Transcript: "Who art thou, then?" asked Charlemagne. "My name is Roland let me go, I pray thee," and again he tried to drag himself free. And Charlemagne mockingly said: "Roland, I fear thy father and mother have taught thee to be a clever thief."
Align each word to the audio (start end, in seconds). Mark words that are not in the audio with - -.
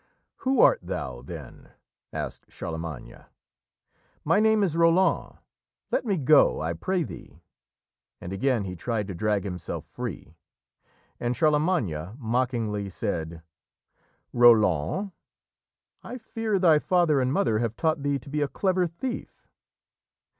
"Who 0.37 0.61
art 0.61 0.79
thou, 0.81 1.21
then?" 1.21 1.73
asked 2.11 2.47
Charlemagne. 2.49 3.23
"My 4.25 4.39
name 4.39 4.63
is 4.63 4.75
Roland 4.75 5.37
let 5.91 6.05
me 6.07 6.17
go, 6.17 6.59
I 6.59 6.73
pray 6.73 7.03
thee," 7.03 7.43
and 8.19 8.33
again 8.33 8.63
he 8.63 8.75
tried 8.75 9.05
to 9.09 9.13
drag 9.13 9.43
himself 9.43 9.85
free. 9.85 10.33
And 11.19 11.35
Charlemagne 11.35 12.15
mockingly 12.17 12.89
said: 12.89 13.43
"Roland, 14.33 15.11
I 16.01 16.17
fear 16.17 16.57
thy 16.57 16.79
father 16.79 17.21
and 17.21 17.31
mother 17.31 17.59
have 17.59 17.75
taught 17.75 18.01
thee 18.01 18.17
to 18.17 18.29
be 18.31 18.41
a 18.41 18.47
clever 18.47 18.87
thief." 18.87 19.47